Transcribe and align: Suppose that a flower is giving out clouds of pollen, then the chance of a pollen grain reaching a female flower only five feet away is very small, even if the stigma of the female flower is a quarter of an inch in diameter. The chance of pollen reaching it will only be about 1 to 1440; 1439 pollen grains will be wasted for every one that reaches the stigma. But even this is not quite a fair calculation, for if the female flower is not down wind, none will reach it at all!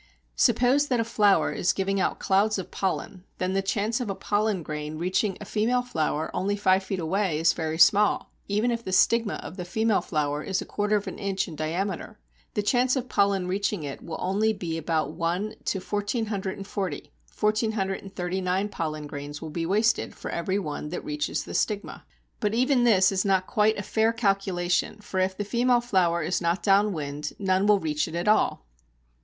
Suppose 0.35 0.87
that 0.87 0.99
a 0.99 1.03
flower 1.03 1.51
is 1.51 1.73
giving 1.73 1.99
out 1.99 2.17
clouds 2.17 2.57
of 2.57 2.71
pollen, 2.71 3.23
then 3.37 3.53
the 3.53 3.61
chance 3.61 4.01
of 4.01 4.09
a 4.09 4.15
pollen 4.15 4.63
grain 4.63 4.97
reaching 4.97 5.37
a 5.39 5.45
female 5.45 5.83
flower 5.83 6.31
only 6.35 6.55
five 6.55 6.81
feet 6.81 6.97
away 6.97 7.37
is 7.37 7.53
very 7.53 7.77
small, 7.77 8.31
even 8.47 8.71
if 8.71 8.83
the 8.83 8.93
stigma 8.93 9.35
of 9.43 9.57
the 9.57 9.63
female 9.63 10.01
flower 10.01 10.41
is 10.41 10.59
a 10.59 10.65
quarter 10.65 10.95
of 10.95 11.05
an 11.05 11.19
inch 11.19 11.47
in 11.47 11.55
diameter. 11.55 12.17
The 12.55 12.63
chance 12.63 12.95
of 12.95 13.09
pollen 13.09 13.45
reaching 13.47 13.83
it 13.83 14.03
will 14.03 14.17
only 14.19 14.53
be 14.53 14.75
about 14.75 15.11
1 15.13 15.53
to 15.65 15.79
1440; 15.79 17.11
1439 17.39 18.69
pollen 18.69 19.05
grains 19.05 19.39
will 19.39 19.51
be 19.51 19.67
wasted 19.67 20.15
for 20.15 20.31
every 20.31 20.57
one 20.57 20.89
that 20.89 21.05
reaches 21.05 21.43
the 21.43 21.53
stigma. 21.53 22.05
But 22.39 22.55
even 22.55 22.85
this 22.85 23.11
is 23.11 23.23
not 23.23 23.45
quite 23.45 23.77
a 23.77 23.83
fair 23.83 24.11
calculation, 24.13 24.97
for 24.99 25.19
if 25.19 25.37
the 25.37 25.45
female 25.45 25.79
flower 25.79 26.23
is 26.23 26.41
not 26.41 26.63
down 26.63 26.91
wind, 26.91 27.33
none 27.37 27.67
will 27.67 27.79
reach 27.79 28.07
it 28.07 28.15
at 28.15 28.27
all! 28.27 28.65